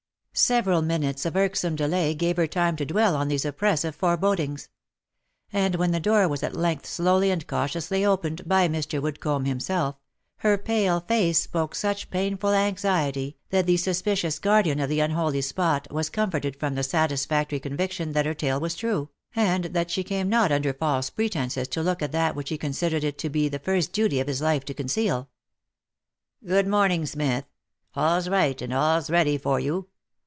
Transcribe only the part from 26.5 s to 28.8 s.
ARMSTRONG. 255" Good morning;, Smith— all's right, and